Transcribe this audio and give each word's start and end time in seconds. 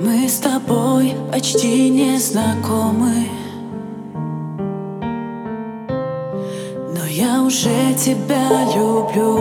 Мы 0.00 0.28
с 0.28 0.38
тобой 0.38 1.14
почти 1.32 1.88
не 1.88 2.18
знакомы. 2.18 3.28
Но 6.94 7.06
я 7.08 7.42
уже 7.42 7.94
тебя 7.94 8.66
люблю. 8.74 9.40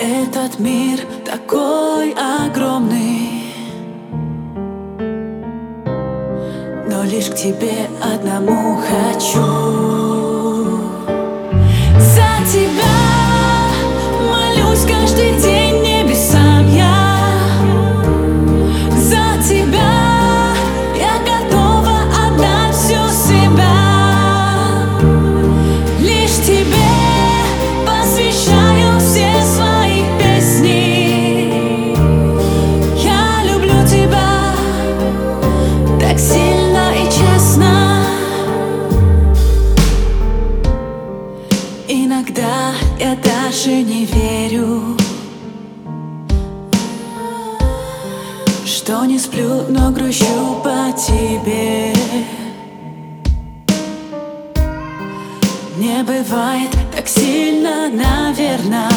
Этот 0.00 0.58
мир 0.58 0.98
такой 1.24 2.12
огромный. 2.12 3.44
Но 6.88 7.04
лишь 7.04 7.30
к 7.30 7.36
тебе 7.36 7.88
одному 8.02 8.78
хочу. 8.78 9.69
Каждый 15.10 15.40
день 15.40 15.82
небесам 15.82 16.68
я. 16.68 17.18
За 18.96 19.42
тебя 19.42 19.92
я 20.96 21.18
готова 21.26 22.02
отдать 22.26 22.74
всю 22.74 23.08
себя. 23.10 23.76
Лишь 26.00 26.38
тебе 26.46 26.90
посвящаю 27.84 29.00
все 29.00 29.30
свои 29.42 30.04
песни. 30.20 31.96
Я 33.02 33.42
люблю 33.44 33.84
тебя 33.86 34.54
так 35.98 36.18
сильно 36.18 36.92
и 36.94 37.04
честно. 37.06 38.04
Иногда 41.88 42.74
я 43.00 43.16
даже 43.16 43.82
не 43.82 44.04
верю 44.04 44.99
Что 48.70 49.04
не 49.04 49.18
сплю, 49.18 49.64
но 49.68 49.90
грущу 49.90 50.62
по 50.62 50.92
тебе. 50.96 51.92
Не 55.76 56.04
бывает 56.04 56.70
так 56.94 57.08
сильно, 57.08 57.88
наверное 57.88 58.88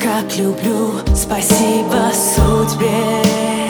Как 0.00 0.34
люблю, 0.36 0.92
спасибо 1.14 2.10
судьбе 2.14 3.67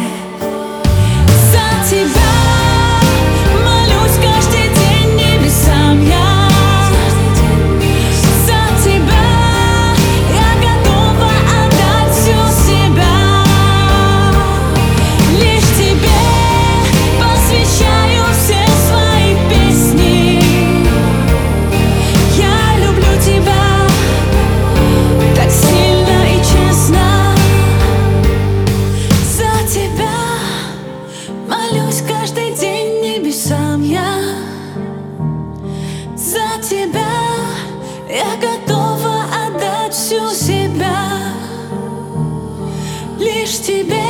всю 40.08 40.30
себя 40.30 40.96
Лишь 43.18 43.58
тебе. 43.60 44.02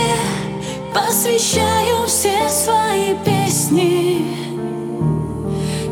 Посвящаю 0.95 2.07
все 2.07 2.49
свои 2.49 3.17
песни. 3.25 4.25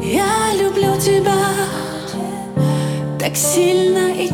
Я 0.03 0.53
люблю 0.61 0.97
тебя 1.00 1.49
так 3.19 3.34
сильно 3.34 4.12
и 4.12 4.33